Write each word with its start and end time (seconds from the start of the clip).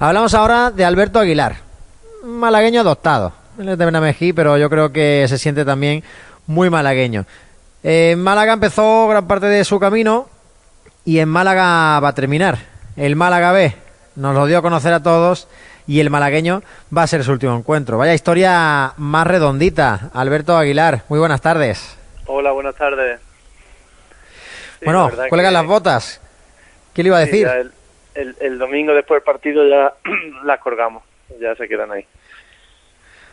Hablamos 0.00 0.32
ahora 0.34 0.70
de 0.70 0.84
Alberto 0.84 1.18
Aguilar, 1.18 1.56
malagueño 2.22 2.82
adoptado. 2.82 3.32
Él 3.58 3.68
es 3.70 3.78
de 3.78 3.84
Benamejí, 3.84 4.32
pero 4.32 4.56
yo 4.56 4.70
creo 4.70 4.92
que 4.92 5.26
se 5.28 5.38
siente 5.38 5.64
también 5.64 6.04
muy 6.46 6.70
malagueño. 6.70 7.26
En 7.82 8.22
Málaga 8.22 8.52
empezó 8.52 9.08
gran 9.08 9.26
parte 9.26 9.46
de 9.46 9.64
su 9.64 9.80
camino 9.80 10.28
y 11.04 11.18
en 11.18 11.28
Málaga 11.28 11.98
va 11.98 12.08
a 12.10 12.14
terminar. 12.14 12.58
El 12.96 13.16
Málaga 13.16 13.50
B 13.50 13.74
nos 14.14 14.36
lo 14.36 14.46
dio 14.46 14.58
a 14.58 14.62
conocer 14.62 14.92
a 14.92 15.02
todos 15.02 15.48
y 15.88 15.98
el 15.98 16.10
malagueño 16.10 16.62
va 16.96 17.02
a 17.02 17.06
ser 17.08 17.24
su 17.24 17.32
último 17.32 17.56
encuentro. 17.56 17.98
Vaya 17.98 18.14
historia 18.14 18.92
más 18.98 19.26
redondita. 19.26 20.10
Alberto 20.14 20.56
Aguilar, 20.56 21.02
muy 21.08 21.18
buenas 21.18 21.40
tardes. 21.40 21.96
Hola, 22.26 22.52
buenas 22.52 22.76
tardes. 22.76 23.18
bueno, 24.84 25.10
cuelgan 25.28 25.54
las 25.54 25.66
botas. 25.66 26.20
¿Qué 26.94 27.02
le 27.02 27.08
iba 27.08 27.16
a 27.16 27.20
decir? 27.20 27.48
El, 28.18 28.58
domingo 28.58 28.94
después 28.94 29.18
del 29.18 29.24
partido 29.24 29.66
ya 29.68 29.94
las 30.44 30.60
colgamos, 30.60 31.02
ya 31.40 31.54
se 31.54 31.68
quedan 31.68 31.92
ahí. 31.92 32.04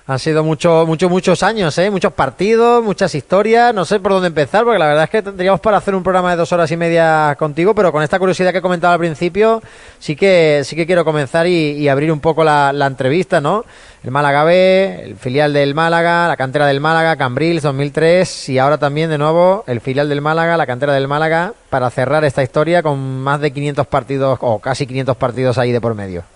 Han 0.07 0.19
sido 0.19 0.43
muchos, 0.43 0.85
muchos, 0.85 1.09
muchos 1.09 1.41
años, 1.41 1.75
¿eh? 1.79 1.89
muchos 1.89 2.13
partidos, 2.13 2.83
muchas 2.83 3.15
historias. 3.15 3.73
No 3.73 3.85
sé 3.85 3.99
por 3.99 4.11
dónde 4.11 4.27
empezar, 4.27 4.63
porque 4.63 4.77
la 4.77 4.85
verdad 4.85 5.05
es 5.05 5.09
que 5.09 5.23
tendríamos 5.23 5.59
para 5.59 5.77
hacer 5.77 5.95
un 5.95 6.03
programa 6.03 6.29
de 6.29 6.37
dos 6.37 6.53
horas 6.53 6.69
y 6.69 6.77
media 6.77 7.35
contigo, 7.39 7.73
pero 7.73 7.91
con 7.91 8.03
esta 8.03 8.19
curiosidad 8.19 8.51
que 8.51 8.59
he 8.59 8.61
comentado 8.61 8.93
al 8.93 8.99
principio, 8.99 9.63
sí 9.97 10.15
que, 10.15 10.61
sí 10.63 10.75
que 10.75 10.85
quiero 10.85 11.03
comenzar 11.05 11.47
y, 11.47 11.89
abrir 11.89 12.11
un 12.11 12.19
poco 12.19 12.43
la, 12.43 12.69
entrevista, 12.85 13.41
¿no? 13.41 13.65
El 14.03 14.11
Málaga 14.11 14.43
B, 14.43 15.05
el 15.05 15.15
filial 15.15 15.53
del 15.53 15.73
Málaga, 15.73 16.27
la 16.27 16.37
cantera 16.37 16.67
del 16.67 16.81
Málaga, 16.81 17.15
Cambrils 17.15 17.63
2003 17.63 18.49
y 18.49 18.59
ahora 18.59 18.77
también 18.77 19.09
de 19.09 19.17
nuevo 19.17 19.63
el 19.65 19.81
filial 19.81 20.07
del 20.07 20.21
Málaga, 20.21 20.55
la 20.55 20.67
cantera 20.67 20.93
del 20.93 21.07
Málaga, 21.07 21.53
para 21.71 21.89
cerrar 21.89 22.23
esta 22.25 22.43
historia 22.43 22.83
con 22.83 23.23
más 23.23 23.41
de 23.41 23.51
500 23.51 23.87
partidos 23.87 24.37
o 24.39 24.59
casi 24.59 24.85
500 24.85 25.17
partidos 25.17 25.57
ahí 25.57 25.71
de 25.71 25.81
por 25.81 25.95
medio. 25.95 26.34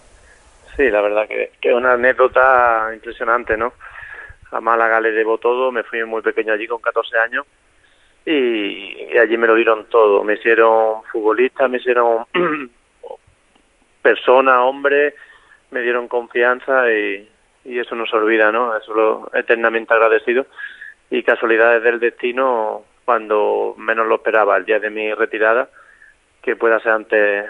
Sí, 0.80 0.90
la 0.90 1.02
verdad 1.02 1.28
que 1.28 1.52
es 1.62 1.74
una 1.74 1.92
anécdota 1.92 2.92
impresionante, 2.94 3.58
¿no? 3.58 3.74
A 4.52 4.62
Málaga 4.62 5.02
le 5.02 5.12
debo 5.12 5.38
todo, 5.38 5.74
me 5.74 5.84
fui 5.84 6.06
muy 6.06 6.22
pequeño 6.22 6.54
allí 6.54 6.68
con 6.68 6.80
14 6.80 7.18
años 7.18 7.46
y, 8.26 9.18
allí 9.18 9.36
me 9.36 9.48
lo 9.48 9.56
dieron 9.56 9.90
todo. 9.90 10.24
Me 10.24 10.36
hicieron 10.36 11.04
futbolista, 11.12 11.68
me 11.68 11.80
hicieron 11.80 12.26
persona, 14.02 14.64
hombre, 14.64 15.16
me 15.72 15.82
dieron 15.82 16.08
confianza 16.08 16.90
y, 16.90 17.30
eso 17.66 17.94
no 17.96 18.06
se 18.06 18.16
olvida, 18.16 18.50
¿no? 18.50 18.74
Eso 18.78 18.94
lo 18.94 19.32
eternamente 19.34 19.94
agradecido 19.94 20.46
y 21.10 21.24
casualidades 21.24 21.84
del 21.84 22.00
destino 22.00 22.86
cuando 23.04 23.76
menos 23.78 24.08
lo 24.08 24.16
esperaba, 24.16 24.56
el 24.56 24.64
día 24.64 24.80
de 24.80 24.90
mi 24.90 25.14
retirada, 25.14 25.68
que 26.42 26.56
pueda 26.56 26.80
ser 26.80 26.94
ante, 26.94 27.46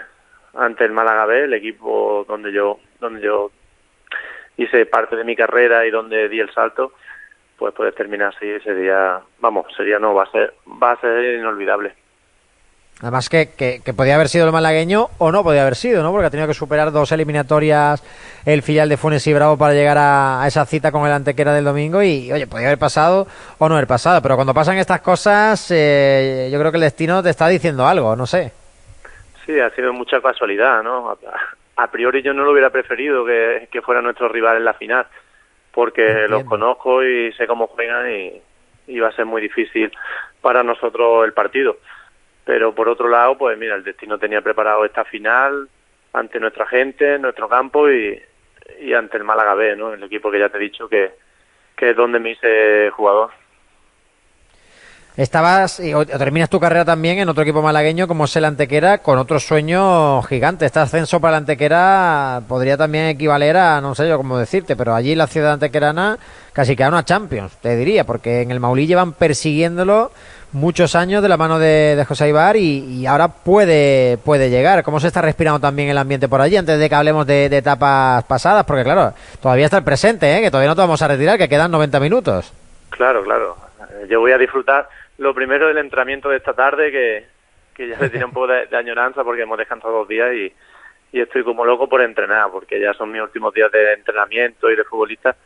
ante 0.54 0.84
el 0.84 0.90
Málaga 0.90 1.26
B, 1.26 1.44
el 1.44 1.54
equipo 1.54 2.24
donde 2.26 2.50
yo 2.50 2.80
donde 3.00 3.20
yo 3.20 3.50
hice 4.56 4.86
parte 4.86 5.16
de 5.16 5.24
mi 5.24 5.34
carrera 5.34 5.86
y 5.86 5.90
donde 5.90 6.28
di 6.28 6.40
el 6.40 6.52
salto, 6.52 6.92
pues 7.56 7.74
puede 7.74 7.92
terminar 7.92 8.34
así 8.34 8.48
ese 8.48 8.74
día, 8.74 9.20
vamos, 9.38 9.66
sería 9.76 9.98
no, 9.98 10.14
va 10.14 10.24
a 10.24 10.30
ser, 10.30 10.54
va 10.82 10.92
a 10.92 11.00
ser 11.00 11.34
inolvidable. 11.34 11.94
Además 13.02 13.30
que, 13.30 13.48
que, 13.56 13.94
podía 13.94 14.14
haber 14.14 14.28
sido 14.28 14.44
el 14.44 14.52
malagueño 14.52 15.08
o 15.16 15.32
no 15.32 15.42
podía 15.42 15.62
haber 15.62 15.74
sido, 15.74 16.02
¿no? 16.02 16.12
Porque 16.12 16.26
ha 16.26 16.30
tenido 16.30 16.46
que 16.46 16.52
superar 16.52 16.92
dos 16.92 17.10
eliminatorias 17.12 18.02
el 18.44 18.60
filial 18.60 18.90
de 18.90 18.98
Funes 18.98 19.26
y 19.26 19.32
Bravo 19.32 19.56
para 19.56 19.72
llegar 19.72 19.96
a, 19.98 20.44
esa 20.46 20.66
cita 20.66 20.92
con 20.92 21.06
el 21.06 21.12
antequera 21.12 21.54
del 21.54 21.64
domingo 21.64 22.02
y, 22.02 22.30
oye, 22.30 22.46
podía 22.46 22.66
haber 22.66 22.78
pasado 22.78 23.26
o 23.58 23.68
no 23.70 23.74
haber 23.76 23.86
pasado. 23.86 24.20
Pero 24.20 24.34
cuando 24.34 24.52
pasan 24.52 24.76
estas 24.76 25.00
cosas, 25.00 25.70
eh, 25.70 26.50
yo 26.52 26.58
creo 26.58 26.70
que 26.70 26.76
el 26.76 26.82
destino 26.82 27.22
te 27.22 27.30
está 27.30 27.48
diciendo 27.48 27.86
algo, 27.86 28.14
no 28.16 28.26
sé. 28.26 28.52
Sí, 29.46 29.58
ha 29.58 29.70
sido 29.70 29.94
mucha 29.94 30.20
casualidad, 30.20 30.82
¿no? 30.82 31.16
A 31.82 31.90
priori 31.90 32.22
yo 32.22 32.34
no 32.34 32.44
lo 32.44 32.52
hubiera 32.52 32.70
preferido 32.70 33.24
que, 33.24 33.82
fuera 33.82 34.02
nuestro 34.02 34.28
rival 34.28 34.58
en 34.58 34.64
la 34.64 34.74
final, 34.74 35.06
porque 35.72 36.26
los 36.28 36.44
conozco 36.44 37.02
y 37.02 37.32
sé 37.32 37.46
cómo 37.46 37.68
juegan 37.68 38.10
y, 38.10 38.42
y 38.86 39.00
va 39.00 39.08
a 39.08 39.12
ser 39.12 39.24
muy 39.24 39.40
difícil 39.40 39.90
para 40.40 40.62
nosotros 40.62 41.24
el 41.24 41.32
partido. 41.32 41.78
Pero 42.44 42.74
por 42.74 42.88
otro 42.88 43.08
lado, 43.08 43.38
pues 43.38 43.56
mira, 43.56 43.76
el 43.76 43.84
destino 43.84 44.18
tenía 44.18 44.42
preparado 44.42 44.84
esta 44.84 45.04
final 45.04 45.68
ante 46.12 46.40
nuestra 46.40 46.66
gente, 46.66 47.18
nuestro 47.18 47.48
campo 47.48 47.90
y, 47.90 48.20
y 48.80 48.92
ante 48.92 49.16
el 49.16 49.24
Málaga 49.24 49.54
B, 49.54 49.76
¿no? 49.76 49.94
El 49.94 50.02
equipo 50.02 50.30
que 50.30 50.38
ya 50.38 50.48
te 50.48 50.58
he 50.58 50.60
dicho 50.60 50.88
que, 50.88 51.12
que 51.76 51.90
es 51.90 51.96
donde 51.96 52.18
me 52.18 52.32
hice 52.32 52.90
jugador. 52.90 53.30
Estabas, 55.20 55.82
o 55.94 56.06
terminas 56.06 56.48
tu 56.48 56.58
carrera 56.58 56.86
también 56.86 57.18
en 57.18 57.28
otro 57.28 57.42
equipo 57.42 57.60
malagueño 57.60 58.08
como 58.08 58.24
es 58.24 58.34
el 58.36 58.46
Antequera, 58.46 59.02
con 59.02 59.18
otro 59.18 59.38
sueño 59.38 60.22
gigante. 60.22 60.64
Este 60.64 60.78
ascenso 60.78 61.20
para 61.20 61.36
el 61.36 61.42
Antequera 61.42 62.40
podría 62.48 62.78
también 62.78 63.04
equivaler 63.04 63.58
a, 63.58 63.82
no 63.82 63.94
sé 63.94 64.08
yo 64.08 64.16
cómo 64.16 64.38
decirte, 64.38 64.76
pero 64.76 64.94
allí 64.94 65.14
la 65.14 65.26
ciudad 65.26 65.52
antequerana 65.52 66.18
casi 66.54 66.74
que 66.74 66.88
una 66.88 67.04
Champions, 67.04 67.54
te 67.60 67.76
diría, 67.76 68.04
porque 68.04 68.40
en 68.40 68.50
el 68.50 68.60
Maulí 68.60 68.86
llevan 68.86 69.12
persiguiéndolo 69.12 70.10
muchos 70.52 70.96
años 70.96 71.22
de 71.22 71.28
la 71.28 71.36
mano 71.36 71.58
de, 71.58 72.02
José 72.08 72.30
Ibar 72.30 72.56
y, 72.56 73.04
ahora 73.04 73.28
puede, 73.28 74.16
puede 74.24 74.48
llegar. 74.48 74.82
¿Cómo 74.84 75.00
se 75.00 75.08
está 75.08 75.20
respirando 75.20 75.60
también 75.60 75.90
el 75.90 75.98
ambiente 75.98 76.30
por 76.30 76.40
allí 76.40 76.56
antes 76.56 76.78
de 76.78 76.88
que 76.88 76.94
hablemos 76.94 77.26
de, 77.26 77.44
etapas 77.44 78.24
pasadas? 78.24 78.64
Porque 78.64 78.84
claro, 78.84 79.12
todavía 79.42 79.66
está 79.66 79.76
el 79.76 79.84
presente, 79.84 80.38
¿eh? 80.38 80.40
que 80.40 80.50
todavía 80.50 80.70
no 80.70 80.76
te 80.76 80.80
vamos 80.80 81.02
a 81.02 81.08
retirar, 81.08 81.36
que 81.36 81.50
quedan 81.50 81.70
90 81.70 82.00
minutos. 82.00 82.54
Claro, 82.88 83.22
claro. 83.22 83.58
Yo 84.08 84.20
voy 84.20 84.32
a 84.32 84.38
disfrutar 84.38 84.88
lo 85.20 85.34
primero 85.34 85.68
del 85.68 85.76
entrenamiento 85.76 86.30
de 86.30 86.38
esta 86.38 86.54
tarde, 86.54 86.90
que, 86.90 87.26
que 87.74 87.88
ya 87.88 87.98
le 88.00 88.08
tiene 88.08 88.24
un 88.24 88.32
poco 88.32 88.46
de, 88.46 88.74
añoranza 88.74 89.22
porque 89.22 89.42
hemos 89.42 89.58
descansado 89.58 89.98
dos 89.98 90.08
días 90.08 90.34
y, 90.34 90.52
estoy 91.12 91.44
como 91.44 91.64
loco 91.64 91.88
por 91.88 92.00
entrenar, 92.00 92.50
porque 92.50 92.80
ya 92.80 92.94
son 92.94 93.12
mis 93.12 93.20
últimos 93.20 93.52
días 93.52 93.70
de 93.70 93.92
entrenamiento 93.94 94.70
y 94.70 94.76
de 94.76 94.84
futbolista, 94.84 95.36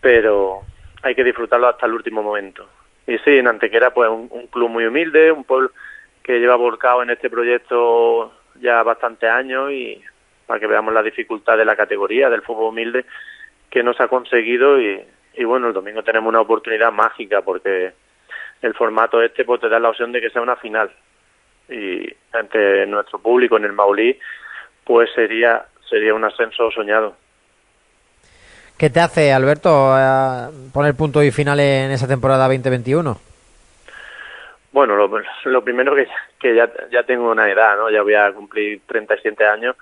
pero 0.00 0.60
hay 1.02 1.14
que 1.14 1.24
disfrutarlo 1.24 1.68
hasta 1.68 1.84
el 1.84 1.92
último 1.92 2.22
momento. 2.22 2.66
Y 3.06 3.18
sí, 3.18 3.36
en 3.36 3.48
Antequera, 3.48 3.92
pues 3.92 4.08
un, 4.08 4.46
club 4.46 4.70
muy 4.70 4.86
humilde, 4.86 5.32
un 5.32 5.44
pueblo 5.44 5.70
que 6.22 6.38
lleva 6.38 6.56
volcado 6.56 7.02
en 7.02 7.10
este 7.10 7.28
proyecto 7.28 8.32
ya 8.60 8.82
bastantes 8.84 9.28
años 9.28 9.70
y 9.72 10.00
para 10.46 10.60
que 10.60 10.66
veamos 10.66 10.94
la 10.94 11.02
dificultad 11.02 11.58
de 11.58 11.66
la 11.66 11.76
categoría 11.76 12.30
del 12.30 12.42
fútbol 12.42 12.68
humilde 12.68 13.04
que 13.68 13.82
nos 13.82 14.00
ha 14.00 14.08
conseguido 14.08 14.80
y 14.80 15.04
bueno, 15.44 15.68
el 15.68 15.74
domingo 15.74 16.02
tenemos 16.02 16.28
una 16.28 16.40
oportunidad 16.40 16.92
mágica 16.92 17.42
porque 17.42 17.92
el 18.64 18.74
formato 18.74 19.22
este 19.22 19.44
pues 19.44 19.60
te 19.60 19.68
da 19.68 19.78
la 19.78 19.90
opción 19.90 20.10
de 20.10 20.20
que 20.20 20.30
sea 20.30 20.40
una 20.40 20.56
final 20.56 20.90
y 21.68 22.06
ante 22.32 22.86
nuestro 22.86 23.18
público 23.18 23.56
en 23.58 23.64
el 23.64 23.72
Maulí 23.72 24.18
pues 24.84 25.10
sería 25.14 25.66
sería 25.88 26.14
un 26.14 26.24
ascenso 26.24 26.70
soñado. 26.70 27.14
¿Qué 28.78 28.90
te 28.90 29.00
hace, 29.00 29.32
Alberto, 29.32 29.94
eh, 29.96 30.48
poner 30.72 30.94
punto 30.94 31.22
y 31.22 31.30
final 31.30 31.60
en 31.60 31.92
esa 31.92 32.08
temporada 32.08 32.48
2021? 32.48 33.16
Bueno, 34.72 34.96
lo, 35.44 35.62
primero 35.62 35.94
que, 35.94 36.08
que 36.40 36.56
ya, 36.56 36.68
ya 36.90 37.04
tengo 37.04 37.30
una 37.30 37.48
edad, 37.48 37.76
¿no? 37.76 37.90
Ya 37.90 38.02
voy 38.02 38.14
a 38.14 38.32
cumplir 38.32 38.80
37 38.86 39.46
años, 39.46 39.76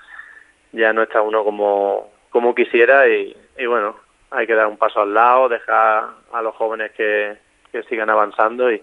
ya 0.73 0.93
no 0.93 1.03
está 1.03 1.23
uno 1.23 1.43
como, 1.45 2.11
como 2.29 2.55
quisiera 2.55 3.09
y, 3.09 3.35
y 3.57 3.65
bueno, 3.65 3.97
hay 4.31 4.47
que 4.47 4.55
dar 4.55 4.67
un 4.67 4.77
paso 4.77 5.01
al 5.01 5.15
lado, 5.15 5.49
dejar 5.49 6.05
a 6.33 6.43
los 6.43 6.55
jóvenes 6.57 6.93
que, 6.93 7.39
que 7.73 7.83
sigan 7.85 8.11
avanzando 8.11 8.71
y, 8.71 8.83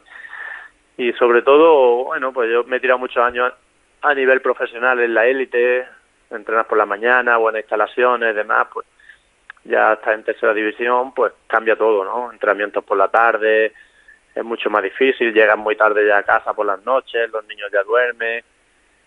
y 0.97 1.13
sobre 1.13 1.43
todo, 1.43 2.05
bueno, 2.05 2.33
pues 2.33 2.51
yo 2.51 2.63
me 2.65 2.77
he 2.77 2.79
tirado 2.79 2.99
muchos 2.99 3.23
años 3.23 3.53
a 4.01 4.13
nivel 4.13 4.41
profesional 4.41 4.99
en 4.99 5.13
la 5.13 5.25
élite, 5.25 5.87
entrenas 6.31 6.65
por 6.65 6.77
la 6.77 6.85
mañana, 6.85 7.37
buenas 7.37 7.61
instalaciones, 7.61 8.35
demás, 8.35 8.67
pues 8.73 8.85
ya 9.63 9.93
está 9.93 10.13
en 10.13 10.23
tercera 10.23 10.53
división, 10.53 11.13
pues 11.13 11.33
cambia 11.47 11.75
todo, 11.75 12.03
¿no? 12.03 12.31
Entrenamientos 12.31 12.83
por 12.83 12.97
la 12.97 13.09
tarde, 13.09 13.73
es 14.33 14.43
mucho 14.43 14.69
más 14.69 14.83
difícil, 14.83 15.33
llegan 15.33 15.59
muy 15.59 15.75
tarde 15.75 16.07
ya 16.07 16.17
a 16.17 16.23
casa 16.23 16.53
por 16.53 16.65
las 16.65 16.83
noches, 16.85 17.29
los 17.31 17.45
niños 17.45 17.69
ya 17.71 17.83
duermen, 17.83 18.43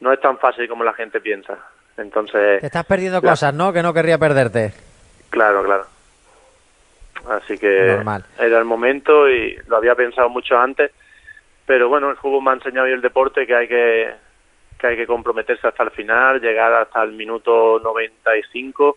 no 0.00 0.12
es 0.12 0.20
tan 0.20 0.38
fácil 0.38 0.68
como 0.68 0.84
la 0.84 0.92
gente 0.92 1.20
piensa. 1.20 1.58
Entonces... 1.96 2.60
Te 2.60 2.66
estás 2.66 2.86
perdiendo 2.86 3.20
cosas, 3.20 3.54
¿no? 3.54 3.72
Que 3.72 3.82
no 3.82 3.92
querría 3.92 4.18
perderte. 4.18 4.72
Claro, 5.30 5.62
claro. 5.62 5.86
Así 7.28 7.58
que 7.58 8.00
era 8.38 8.58
el 8.58 8.64
momento 8.64 9.28
y 9.28 9.56
lo 9.68 9.76
había 9.76 9.94
pensado 9.94 10.28
mucho 10.28 10.58
antes. 10.58 10.90
Pero 11.66 11.88
bueno, 11.88 12.10
el 12.10 12.16
fútbol 12.16 12.42
me 12.42 12.50
ha 12.50 12.54
enseñado 12.54 12.88
y 12.88 12.92
el 12.92 13.00
deporte 13.00 13.46
que 13.46 13.54
hay 13.54 13.68
que, 13.68 14.10
que 14.78 14.86
hay 14.88 14.96
que 14.96 15.06
comprometerse 15.06 15.66
hasta 15.66 15.84
el 15.84 15.90
final, 15.90 16.40
llegar 16.40 16.72
hasta 16.72 17.02
el 17.02 17.12
minuto 17.12 17.80
95 17.82 18.96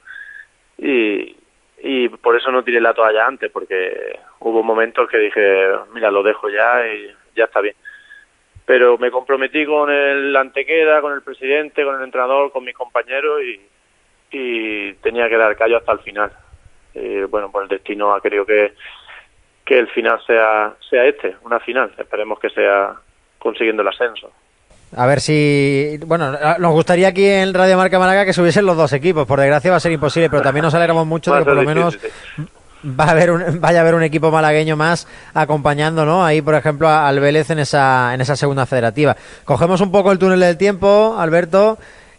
y, 0.80 1.36
y 1.83 2.10
por 2.10 2.36
eso 2.36 2.51
no 2.51 2.63
tiré 2.63 2.81
la 2.81 2.94
toalla 2.94 3.27
antes, 3.27 3.51
porque 3.51 4.19
hubo 4.39 4.63
momentos 4.63 5.07
que 5.10 5.18
dije, 5.19 5.69
mira, 5.94 6.10
lo 6.10 6.24
dejo 6.24 6.50
ya 6.50 6.88
y 6.88 7.13
ya 7.36 7.45
está 7.45 7.62
bien. 7.62 7.75
Pero 8.66 8.98
me 8.98 9.12
comprometí 9.12 9.63
con 9.66 9.92
el 9.92 10.36
antequera, 10.36 11.01
con 11.01 11.13
el 11.13 11.21
presidente, 11.21 11.83
con 11.83 11.95
el 11.98 12.04
entrenador, 12.04 12.51
con 12.51 12.63
mis 12.63 12.75
compañeros 12.75 13.42
y, 13.44 13.62
y 14.31 14.94
tenía 14.95 15.30
que 15.30 15.38
dar 15.38 15.56
callo 15.56 15.78
hasta 15.78 15.92
el 15.92 16.00
final 16.00 16.31
bueno, 17.30 17.51
pues 17.51 17.63
el 17.63 17.69
destino 17.69 18.13
ha 18.13 18.21
querido 18.21 18.45
que, 18.45 18.74
que 19.65 19.80
el 19.80 19.88
final 19.89 20.19
sea, 20.25 20.74
sea 20.89 21.06
este, 21.06 21.36
una 21.44 21.59
final. 21.59 21.92
Esperemos 21.97 22.39
que 22.39 22.50
sea 22.50 22.95
consiguiendo 23.39 23.81
el 23.81 23.88
ascenso. 23.88 24.31
A 24.95 25.06
ver 25.06 25.19
si. 25.19 26.00
Bueno, 26.06 26.31
nos 26.59 26.71
gustaría 26.71 27.09
aquí 27.09 27.25
en 27.25 27.53
Radio 27.53 27.75
Marca 27.77 28.00
Málaga 28.00 28.24
que 28.24 28.33
subiesen 28.33 28.65
los 28.65 28.77
dos 28.77 28.94
equipos. 28.94 29.27
Por 29.27 29.39
desgracia 29.39 29.71
va 29.71 29.77
a 29.77 29.81
ser 29.81 29.92
imposible, 29.92 30.30
pero 30.30 30.42
también 30.42 30.63
nos 30.63 30.74
alegramos 30.74 31.06
mucho 31.06 31.33
de 31.33 31.39
que 31.39 31.45
por 31.45 31.56
lo 31.56 31.63
menos 31.63 31.97
va 32.86 33.06
a 33.06 33.12
haber 33.12 33.31
un, 33.31 33.59
vaya 33.59 33.80
a 33.80 33.81
haber 33.81 33.95
un 33.95 34.03
equipo 34.03 34.31
malagueño 34.31 34.77
más 34.77 35.07
acompañando, 35.33 36.06
¿no? 36.06 36.24
Ahí, 36.24 36.42
por 36.42 36.56
ejemplo, 36.56 36.88
al 36.88 37.19
Vélez 37.19 37.50
en 37.50 37.59
esa, 37.59 38.13
en 38.13 38.21
esa 38.21 38.36
segunda 38.36 38.65
federativa. 38.65 39.18
Cogemos 39.44 39.81
un 39.81 39.92
poco 39.92 40.12
el 40.12 40.19
túnel 40.19 40.39
del 40.39 40.57
tiempo, 40.57 41.15
Alberto. 41.18 41.77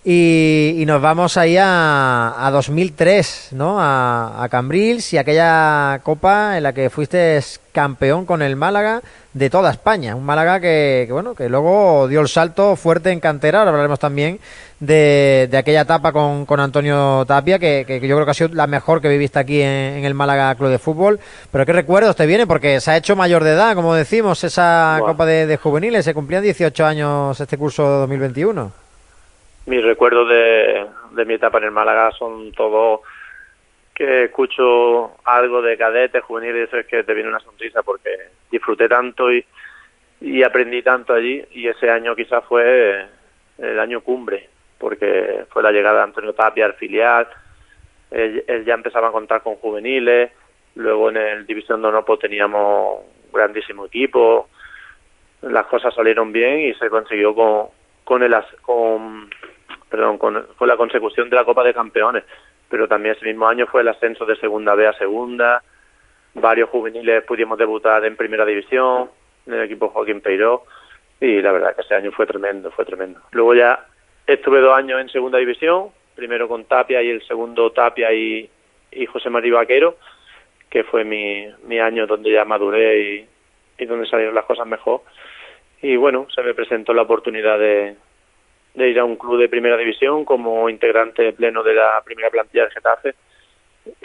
Y, 0.09 0.85
nos 0.87 1.03
vamos 1.03 1.37
ahí 1.37 1.57
a, 1.57 2.47
a 2.47 2.51
2003, 2.53 3.49
¿no? 3.51 3.81
A, 3.81 4.41
a, 4.41 4.49
Cambrils 4.49 5.13
y 5.13 5.19
aquella 5.19 5.99
copa 6.05 6.57
en 6.57 6.63
la 6.63 6.73
que 6.73 6.91
fuiste 6.91 7.41
campeón 7.73 8.25
con 8.25 8.41
el 8.41 8.55
Málaga 8.55 9.03
de 9.35 9.51
toda 9.51 9.73
España. 9.73 10.15
Un 10.15 10.25
Málaga 10.25 10.61
que, 10.61 11.09
bueno, 11.11 11.35
que 11.35 11.49
luego 11.49 12.07
dio 12.07 12.21
el 12.21 12.29
salto 12.29 12.77
fuerte 12.77 13.11
en 13.11 13.19
cantera. 13.19 13.59
Ahora 13.59 13.73
hablaremos 13.73 13.99
también 13.99 14.39
de, 14.79 15.49
de 15.51 15.59
aquella 15.59 15.81
etapa 15.81 16.13
con, 16.13 16.47
con 16.47 16.61
Antonio 16.61 17.25
Tapia, 17.27 17.59
que, 17.59 17.83
que, 17.85 17.99
yo 18.07 18.15
creo 18.15 18.25
que 18.25 18.31
ha 18.31 18.35
sido 18.35 18.51
la 18.55 18.69
mejor 18.69 19.03
que 19.03 19.09
viviste 19.09 19.41
aquí 19.41 19.61
en, 19.61 20.05
el 20.05 20.15
Málaga 20.15 20.55
Club 20.55 20.71
de 20.71 20.79
Fútbol. 20.79 21.19
Pero 21.51 21.67
qué 21.67 21.73
recuerdos 21.73 22.15
te 22.15 22.27
viene, 22.27 22.47
porque 22.47 22.81
se 22.81 22.93
ha 22.93 22.97
hecho 22.97 23.17
mayor 23.17 23.43
de 23.43 23.55
edad, 23.55 23.75
como 23.75 23.93
decimos, 23.93 24.45
esa 24.45 24.99
copa 25.01 25.27
de, 25.27 25.49
de 25.49 25.57
juveniles. 25.57 26.05
Se 26.05 26.15
cumplían 26.15 26.45
18 26.45 26.87
años 26.87 27.41
este 27.41 27.59
curso 27.59 27.83
2021 27.83 28.86
mis 29.67 29.83
recuerdos 29.85 30.29
de, 30.29 30.87
de 31.13 31.25
mi 31.25 31.35
etapa 31.35 31.59
en 31.59 31.65
el 31.65 31.71
Málaga 31.71 32.11
son 32.13 32.53
todos 32.53 33.01
que 33.95 34.25
escucho 34.25 35.17
algo 35.25 35.63
de 35.63 35.77
cadete, 35.79 36.21
juvenil 36.21 36.57
y 36.57 36.61
eso 36.61 36.77
es 36.77 36.87
que 36.87 37.03
te 37.03 37.15
viene 37.15 37.31
una 37.31 37.41
sonrisa 37.41 37.83
porque 37.83 38.11
disfruté 38.51 38.89
tanto 38.89 39.33
y, 39.33 39.45
y 40.21 40.43
aprendí 40.43 40.83
tanto 40.83 41.15
allí. 41.15 41.43
Y 41.53 41.67
ese 41.67 41.91
año 41.91 42.15
quizás 42.15 42.45
fue 42.45 43.07
el 43.59 43.81
año 43.81 44.03
cumbre 44.03 44.51
porque 44.79 45.45
fue 45.49 45.63
la 45.63 45.73
llegada 45.73 45.99
de 45.99 46.05
Antonio 46.05 46.35
Tapia 46.35 46.67
al 46.67 46.75
filial, 46.75 47.27
él, 48.11 48.65
ya 48.65 48.75
empezaba 48.75 49.09
a 49.09 49.13
contar 49.13 49.43
con 49.43 49.57
juveniles, 49.57 50.31
luego 50.75 51.11
en 51.11 51.17
el 51.17 51.47
División 51.47 51.83
de 51.83 51.89
Honor 51.89 52.05
pues 52.05 52.21
teníamos 52.21 53.01
grandísimo 53.33 53.87
equipo, 53.87 54.49
las 55.43 55.67
cosas 55.67 55.95
salieron 55.95 56.33
bien 56.33 56.61
y 56.61 56.75
se 56.75 56.89
consiguió 56.89 57.35
con, 57.35 57.69
con, 58.05 58.23
el, 58.23 58.35
con 58.63 59.31
perdón, 59.89 60.19
con, 60.19 60.47
la 60.61 60.77
consecución 60.77 61.31
de 61.31 61.37
la 61.37 61.45
Copa 61.45 61.63
de 61.65 61.75
Campeones, 61.75 62.25
pero 62.69 62.89
también 62.89 63.15
ese 63.15 63.27
mismo 63.27 63.47
año 63.47 63.67
fue 63.67 63.83
el 63.83 63.89
ascenso 63.89 64.27
de 64.27 64.37
Segunda 64.37 64.75
B 64.75 64.87
a 64.87 64.93
Segunda, 64.95 65.63
varios 66.35 66.69
juveniles 66.71 67.25
pudimos 67.25 67.59
debutar 67.59 68.05
en 68.05 68.17
Primera 68.17 68.45
División, 68.45 69.11
en 69.47 69.55
el 69.55 69.63
equipo 69.63 69.89
Joaquín 69.89 70.21
Peiró, 70.21 70.65
y 71.21 71.41
la 71.41 71.53
verdad 71.53 71.75
que 71.75 71.83
ese 71.83 71.95
año 71.95 72.13
fue 72.13 72.27
tremendo, 72.27 72.71
fue 72.71 72.85
tremendo. 72.85 73.21
Luego 73.31 73.55
ya 73.55 73.87
estuve 74.27 74.61
dos 74.61 74.77
años 74.77 75.01
en 75.01 75.09
Segunda 75.09 75.39
División, 75.39 75.91
primero 76.15 76.49
con 76.49 76.65
Tapia 76.65 77.03
y 77.03 77.11
el 77.11 77.23
segundo 77.27 77.71
Tapia 77.71 78.13
y, 78.13 78.51
y 78.91 79.07
José 79.07 79.31
María 79.31 79.55
Vaquero, 79.55 79.97
que 80.69 80.83
fue 80.85 81.05
mi, 81.05 81.47
mi 81.65 81.79
año 81.79 82.07
donde 82.07 82.33
ya 82.33 82.45
maduré 82.45 83.01
y, 83.01 83.29
y 83.79 83.87
donde 83.87 84.07
salieron 84.07 84.35
las 84.35 84.45
cosas 84.45 84.67
mejor. 84.67 85.03
Y 85.83 85.97
bueno, 85.97 86.27
se 86.35 86.43
me 86.43 86.55
presentó 86.55 86.93
la 86.93 87.03
oportunidad 87.03 87.59
de, 87.59 87.97
de 88.77 88.91
ir 88.91 88.99
a 88.99 89.05
un 89.05 89.17
club 89.17 89.41
de 89.41 89.49
primera 89.49 89.77
división 89.77 90.25
como 90.25 90.69
integrante 90.69 91.33
pleno 91.33 91.63
de 91.63 91.75
la 91.75 92.03
primera 92.05 92.31
plantilla 92.31 92.65
de 92.65 92.71
Getafe 92.71 93.15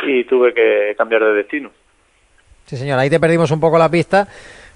y 0.03 0.23
tuve 0.23 0.53
que 0.53 0.95
cambiar 0.97 1.23
de 1.23 1.33
destino. 1.33 1.71
Sí, 2.65 2.77
señor, 2.77 2.97
ahí 2.97 3.09
te 3.09 3.19
perdimos 3.19 3.51
un 3.51 3.59
poco 3.59 3.77
la 3.77 3.89
pista, 3.89 4.27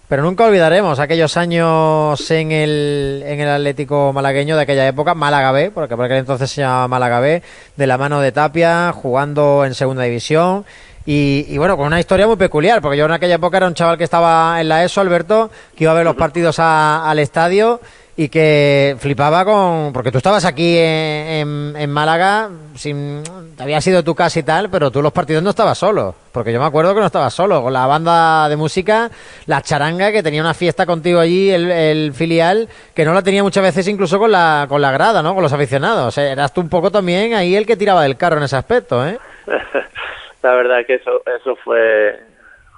pero 0.10 0.22
nunca 0.22 0.46
olvidaremos 0.46 1.00
aquellos 1.00 1.38
años 1.38 2.30
en 2.30 2.52
el, 2.52 3.24
en 3.26 3.40
el 3.40 3.48
Atlético 3.48 4.12
malagueño 4.12 4.58
de 4.58 4.64
aquella 4.64 4.88
época, 4.88 5.16
Málaga 5.16 5.54
B, 5.54 5.72
porque 5.72 5.96
por 5.96 6.06
aquel 6.06 6.18
entonces 6.18 6.50
se 6.50 6.62
llamaba 6.62 6.90
Málaga 6.90 7.20
B, 7.22 7.42
de 7.78 7.88
la 7.88 7.98
mano 7.98 8.20
de 8.20 8.34
Tapia, 8.34 8.92
jugando 8.92 9.64
en 9.66 9.74
segunda 9.74 10.04
división. 10.04 10.66
Y, 11.06 11.46
y, 11.48 11.58
bueno, 11.60 11.78
con 11.78 11.86
una 11.86 12.00
historia 12.00 12.26
muy 12.26 12.36
peculiar, 12.36 12.82
porque 12.82 12.98
yo 12.98 13.06
en 13.06 13.12
aquella 13.12 13.36
época 13.36 13.58
era 13.58 13.68
un 13.68 13.76
chaval 13.76 13.98
que 13.98 14.04
estaba 14.04 14.60
en 14.60 14.68
la 14.68 14.84
ESO, 14.84 15.02
Alberto, 15.02 15.52
que 15.78 15.84
iba 15.84 15.94
a 15.94 15.96
ver 15.96 16.04
los 16.04 16.16
partidos 16.16 16.58
al 16.60 17.20
estadio 17.20 17.80
y 18.18 18.30
que 18.30 18.96
flipaba 19.00 19.44
con 19.44 19.92
porque 19.92 20.12
tú 20.12 20.20
estabas 20.20 20.46
aquí 20.46 20.78
en, 20.78 21.90
Málaga 21.90 22.50
sin 22.76 23.22
había 23.60 23.82
sido 23.82 24.04
tu 24.04 24.16
casa 24.16 24.40
y 24.40 24.44
tal 24.44 24.70
pero 24.70 24.90
tú 24.90 25.02
los 25.02 25.12
partidos 25.12 25.44
no 25.44 25.50
estabas 25.50 25.78
solo 25.78 26.16
porque 26.32 26.54
yo 26.54 26.60
me 26.60 26.66
acuerdo 26.66 26.94
que 26.94 27.02
no 27.02 27.06
estabas 27.08 27.34
solo 27.34 27.62
con 27.62 27.74
la 27.74 27.86
banda 27.88 28.48
de 28.48 28.56
música 28.56 29.10
la 29.48 29.62
charanga 29.62 30.14
que 30.14 30.24
tenía 30.24 30.42
una 30.42 30.54
fiesta 30.54 30.86
contigo 30.86 31.20
allí 31.20 31.52
el, 31.52 31.70
el 31.72 32.14
filial 32.14 32.70
que 32.94 33.04
no 33.04 33.14
la 33.14 33.22
tenía 33.22 33.44
muchas 33.44 33.64
veces 33.64 33.88
incluso 33.90 34.18
con 34.18 34.32
la 34.32 34.66
con 34.70 34.82
la 34.82 34.92
grada 34.92 35.22
no 35.22 35.34
con 35.34 35.44
los 35.44 35.54
aficionados 35.54 36.18
eras 36.18 36.54
tú 36.54 36.62
un 36.62 36.70
poco 36.70 36.92
también 36.92 37.34
ahí 37.34 37.56
el 37.56 37.66
que 37.66 37.76
tiraba 37.76 38.04
del 38.04 38.18
carro 38.18 38.38
en 38.38 38.44
ese 38.44 38.56
aspecto 38.56 39.06
eh 39.06 39.20
la 40.42 40.56
verdad 40.56 40.86
que 40.88 40.96
eso 40.96 41.22
eso 41.38 41.58
fue 41.58 42.18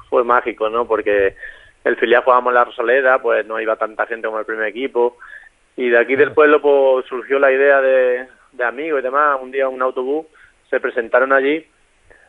fue 0.10 0.24
mágico 0.24 0.68
no 0.69 0.88
porque 0.88 1.36
el 1.88 1.95
filial 1.95 2.24
jugábamos 2.24 2.54
la 2.54 2.66
Rosaleda, 2.66 3.19
pues 3.22 3.45
no 3.45 3.60
iba 3.60 3.78
tanta 3.78 4.06
gente 4.06 4.28
como 4.28 4.39
el 4.39 4.45
primer 4.45 4.68
equipo. 4.68 5.18
Y 5.75 5.89
de 5.89 5.98
aquí 5.98 6.16
del 6.16 6.34
pueblo 6.34 6.62
pues 6.62 7.06
surgió 7.06 7.39
la 7.39 7.51
idea 7.51 7.81
de, 7.81 8.28
amigos 8.63 9.00
y 9.00 9.04
demás. 9.04 9.39
Un 9.42 9.51
día 9.51 9.69
un 9.69 9.81
autobús 9.81 10.25
se 10.69 10.80
presentaron 10.80 11.31
allí, 11.31 11.66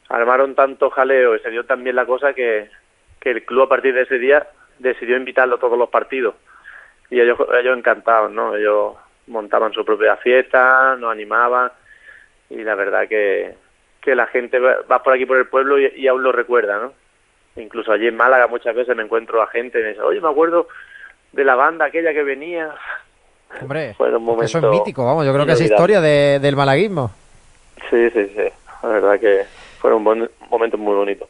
armaron 0.08 0.54
tanto 0.54 0.90
jaleo 0.90 1.34
y 1.34 1.40
se 1.40 1.50
dio 1.50 1.64
también 1.64 1.96
la 1.96 2.06
cosa 2.06 2.34
que, 2.34 2.70
que 3.20 3.30
el 3.30 3.44
club 3.44 3.62
a 3.62 3.68
partir 3.68 3.94
de 3.94 4.02
ese 4.02 4.18
día 4.18 4.46
decidió 4.78 5.16
invitarlo 5.16 5.56
a 5.56 5.60
todos 5.60 5.76
los 5.76 5.88
partidos. 5.88 6.36
Y 7.10 7.20
ellos, 7.20 7.38
ellos 7.60 7.76
encantados, 7.76 8.30
¿no? 8.30 8.54
Ellos 8.54 8.94
montaban 9.26 9.72
su 9.72 9.84
propia 9.84 10.16
fiesta, 10.16 10.94
nos 10.96 11.10
animaban 11.10 11.72
y 12.50 12.62
la 12.62 12.74
verdad 12.76 13.08
que, 13.08 13.54
que 14.00 14.14
la 14.14 14.26
gente 14.26 14.58
va 14.60 15.02
por 15.02 15.14
aquí 15.14 15.26
por 15.26 15.38
el 15.38 15.48
pueblo 15.48 15.80
y, 15.80 15.92
y 15.96 16.06
aún 16.06 16.22
lo 16.22 16.30
recuerda, 16.32 16.78
¿no? 16.78 17.07
Incluso 17.58 17.92
allí 17.92 18.06
en 18.06 18.16
Málaga 18.16 18.46
muchas 18.46 18.74
veces 18.74 18.96
me 18.96 19.02
encuentro 19.02 19.42
a 19.42 19.46
gente 19.48 19.80
y 19.80 19.82
me 19.82 19.88
dice, 19.90 20.02
oye, 20.02 20.20
me 20.20 20.28
acuerdo 20.28 20.68
de 21.32 21.44
la 21.44 21.54
banda 21.54 21.86
aquella 21.86 22.12
que 22.12 22.22
venía. 22.22 22.74
Hombre, 23.60 23.90
eso 24.42 24.58
es 24.58 24.64
mítico, 24.64 25.04
vamos, 25.04 25.26
yo 25.26 25.32
creo 25.32 25.46
que 25.46 25.52
es 25.52 25.60
historia 25.60 26.00
de, 26.00 26.38
del 26.40 26.56
malaguismo. 26.56 27.10
Sí, 27.90 28.10
sí, 28.10 28.26
sí, 28.34 28.48
la 28.82 28.88
verdad 28.88 29.20
que 29.20 29.44
fueron 29.78 30.02
momentos 30.02 30.80
muy 30.80 30.94
bonitos 30.94 31.28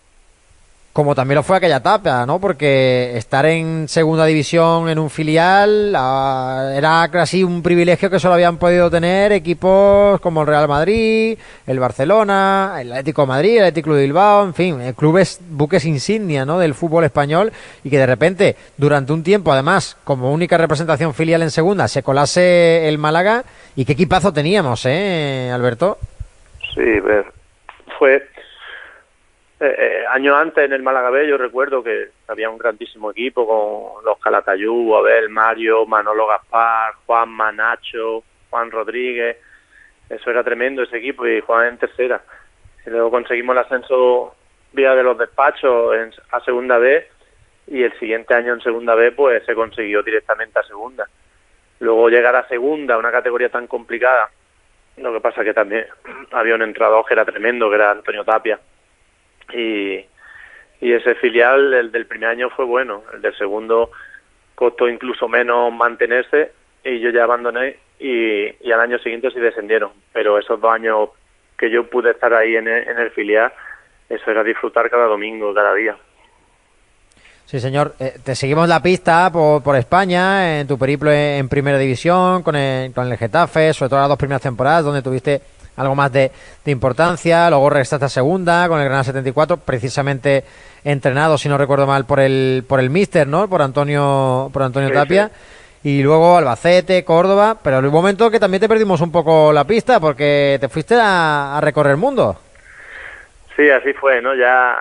como 0.98 1.14
también 1.14 1.36
lo 1.36 1.44
fue 1.44 1.58
aquella 1.58 1.76
etapa, 1.76 2.26
¿no? 2.26 2.40
Porque 2.40 3.12
estar 3.16 3.46
en 3.46 3.86
segunda 3.86 4.26
división 4.26 4.88
en 4.88 4.98
un 4.98 5.10
filial 5.10 5.94
ah, 5.94 6.72
era 6.74 7.08
casi 7.12 7.44
un 7.44 7.62
privilegio 7.62 8.10
que 8.10 8.18
solo 8.18 8.34
habían 8.34 8.56
podido 8.56 8.90
tener 8.90 9.30
equipos 9.30 10.20
como 10.20 10.40
el 10.40 10.48
Real 10.48 10.66
Madrid, 10.66 11.38
el 11.68 11.78
Barcelona, 11.78 12.78
el 12.80 12.90
Atlético 12.90 13.26
Madrid, 13.26 13.58
el 13.58 13.66
Atlético 13.66 13.94
de 13.94 14.02
Bilbao, 14.02 14.44
en 14.44 14.54
fin, 14.54 14.80
eh, 14.80 14.92
clubes 14.92 15.40
buques 15.48 15.84
insignia, 15.84 16.44
¿no? 16.44 16.58
Del 16.58 16.74
fútbol 16.74 17.04
español 17.04 17.52
y 17.84 17.90
que 17.90 17.98
de 17.98 18.06
repente 18.06 18.56
durante 18.76 19.12
un 19.12 19.22
tiempo, 19.22 19.52
además, 19.52 19.96
como 20.02 20.32
única 20.32 20.58
representación 20.58 21.14
filial 21.14 21.42
en 21.42 21.52
segunda, 21.52 21.86
se 21.86 22.02
colase 22.02 22.88
el 22.88 22.98
Málaga 22.98 23.44
y 23.76 23.84
qué 23.84 23.92
equipazo 23.92 24.32
teníamos, 24.32 24.84
¿eh, 24.84 25.48
Alberto? 25.54 25.98
Sí, 26.74 26.82
ver, 26.82 27.24
fue 28.00 28.20
eh, 29.60 29.74
eh, 29.76 30.04
años 30.08 30.36
antes 30.36 30.64
en 30.64 30.72
el 30.72 30.84
Málaga 30.84 31.10
B 31.10 31.26
yo 31.26 31.36
recuerdo 31.36 31.82
que 31.82 32.10
había 32.28 32.48
un 32.48 32.58
grandísimo 32.58 33.10
equipo 33.10 33.44
con 33.44 34.04
los 34.04 34.16
Calatayú, 34.20 34.94
Abel, 34.94 35.28
Mario, 35.30 35.84
Manolo 35.84 36.28
Gaspar, 36.28 36.94
Juan 37.04 37.30
Manacho, 37.30 38.22
Juan 38.50 38.70
Rodríguez. 38.70 39.36
Eso 40.08 40.30
era 40.30 40.44
tremendo 40.44 40.84
ese 40.84 40.98
equipo 40.98 41.26
y 41.26 41.40
Juan 41.40 41.68
en 41.68 41.78
tercera. 41.78 42.22
Y 42.86 42.90
luego 42.90 43.10
conseguimos 43.10 43.56
el 43.56 43.62
ascenso 43.62 44.36
vía 44.72 44.94
de 44.94 45.02
los 45.02 45.18
despachos 45.18 45.92
en, 45.96 46.12
a 46.30 46.40
segunda 46.40 46.78
B 46.78 47.08
y 47.66 47.82
el 47.82 47.98
siguiente 47.98 48.34
año 48.34 48.54
en 48.54 48.60
segunda 48.60 48.94
B 48.94 49.10
pues 49.10 49.44
se 49.44 49.56
consiguió 49.56 50.04
directamente 50.04 50.56
a 50.60 50.62
segunda. 50.62 51.08
Luego 51.80 52.08
llegar 52.08 52.36
a 52.36 52.46
segunda, 52.46 52.96
una 52.96 53.10
categoría 53.10 53.48
tan 53.48 53.66
complicada. 53.66 54.30
Lo 54.98 55.12
que 55.12 55.20
pasa 55.20 55.42
que 55.42 55.52
también 55.52 55.84
había 56.30 56.54
un 56.54 56.62
entrador 56.62 57.04
que 57.04 57.14
era 57.14 57.24
tremendo, 57.24 57.68
que 57.68 57.74
era 57.74 57.90
Antonio 57.90 58.24
Tapia 58.24 58.60
y, 59.52 60.04
y 60.80 60.92
ese 60.92 61.14
filial, 61.16 61.74
el 61.74 61.92
del 61.92 62.06
primer 62.06 62.30
año 62.30 62.50
fue 62.50 62.64
bueno, 62.64 63.02
el 63.14 63.22
del 63.22 63.36
segundo 63.36 63.90
costó 64.54 64.88
incluso 64.88 65.28
menos 65.28 65.72
mantenerse 65.72 66.52
y 66.84 67.00
yo 67.00 67.10
ya 67.10 67.24
abandoné 67.24 67.76
y, 67.98 68.46
y 68.66 68.72
al 68.72 68.80
año 68.80 68.98
siguiente 68.98 69.30
sí 69.30 69.40
descendieron, 69.40 69.92
pero 70.12 70.38
esos 70.38 70.60
dos 70.60 70.72
años 70.72 71.10
que 71.58 71.70
yo 71.70 71.88
pude 71.88 72.12
estar 72.12 72.32
ahí 72.34 72.56
en 72.56 72.68
el, 72.68 72.88
en 72.88 72.98
el 72.98 73.10
filial, 73.10 73.52
eso 74.08 74.30
era 74.30 74.44
disfrutar 74.44 74.88
cada 74.88 75.06
domingo, 75.06 75.52
cada 75.52 75.74
día. 75.74 75.96
Sí, 77.44 77.60
señor. 77.60 77.94
Eh, 77.98 78.18
te 78.22 78.34
seguimos 78.34 78.68
la 78.68 78.82
pista 78.82 79.30
por, 79.32 79.62
por, 79.62 79.74
España, 79.74 80.60
en 80.60 80.66
tu 80.66 80.78
periplo 80.78 81.10
en, 81.10 81.48
Primera 81.48 81.78
División, 81.78 82.42
con 82.42 82.54
el, 82.54 82.92
con 82.92 83.10
el 83.10 83.16
Getafe, 83.16 83.72
sobre 83.72 83.88
todo 83.88 84.00
las 84.00 84.08
dos 84.08 84.18
primeras 84.18 84.42
temporadas, 84.42 84.84
donde 84.84 85.00
tuviste 85.00 85.40
algo 85.78 85.94
más 85.94 86.12
de, 86.12 86.30
importancia. 86.66 87.48
Luego 87.48 87.70
regresaste 87.70 88.04
a 88.04 88.08
segunda 88.08 88.68
con 88.68 88.78
el 88.78 88.84
Granada 88.84 89.04
74, 89.04 89.58
precisamente 89.58 90.44
entrenado, 90.84 91.38
si 91.38 91.48
no 91.48 91.56
recuerdo 91.56 91.86
mal, 91.86 92.04
por 92.04 92.20
el 92.20 92.64
por 92.68 92.80
el 92.80 92.90
Mister, 92.90 93.26
¿no? 93.26 93.48
Por 93.48 93.62
Antonio 93.62 94.50
por 94.52 94.62
Antonio 94.62 94.90
Tapia. 94.92 95.30
y 95.82 96.02
luego 96.02 96.36
Albacete, 96.36 97.04
Córdoba, 97.04 97.56
pero 97.62 97.78
en 97.78 97.86
un 97.86 97.92
momento 97.92 98.30
que 98.30 98.40
también 98.40 98.60
te 98.60 98.68
perdimos 98.68 99.00
un 99.00 99.12
poco 99.12 99.52
la 99.52 99.64
pista 99.64 100.00
porque 100.00 100.58
te 100.60 100.68
fuiste 100.68 100.96
a, 101.00 101.58
recorrer 101.62 101.92
el 101.92 101.98
mundo. 101.98 102.36
Sí, 103.56 103.70
así 103.70 103.92
fue, 103.94 104.20
¿no? 104.20 104.34
Ya 104.34 104.76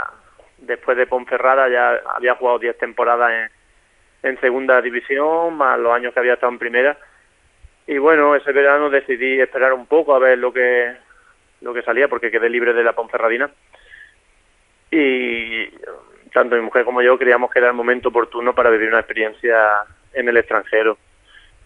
después 0.57 0.97
de 0.97 1.07
Ponferrada 1.07 1.69
ya 1.69 2.01
había 2.15 2.35
jugado 2.35 2.59
10 2.59 2.77
temporadas 2.77 3.31
en, 3.31 4.29
en 4.29 4.39
segunda 4.41 4.81
división, 4.81 5.55
más 5.55 5.79
los 5.79 5.93
años 5.93 6.13
que 6.13 6.19
había 6.19 6.33
estado 6.33 6.51
en 6.51 6.59
primera. 6.59 6.97
Y 7.87 7.97
bueno, 7.97 8.35
ese 8.35 8.51
verano 8.51 8.89
decidí 8.89 9.39
esperar 9.39 9.73
un 9.73 9.85
poco 9.85 10.13
a 10.13 10.19
ver 10.19 10.37
lo 10.37 10.51
que 10.51 10.95
lo 11.61 11.73
que 11.73 11.81
salía 11.81 12.07
porque 12.07 12.29
quedé 12.29 12.49
libre 12.49 12.73
de 12.73 12.83
la 12.83 12.93
Ponferradina. 12.93 13.49
Y 14.91 15.67
tanto 16.33 16.55
mi 16.55 16.61
mujer 16.61 16.85
como 16.85 17.01
yo 17.01 17.17
creíamos 17.17 17.49
que 17.49 17.59
era 17.59 17.69
el 17.69 17.73
momento 17.73 18.09
oportuno 18.09 18.53
para 18.53 18.69
vivir 18.69 18.89
una 18.89 18.99
experiencia 18.99 19.57
en 20.13 20.27
el 20.27 20.37
extranjero. 20.37 20.97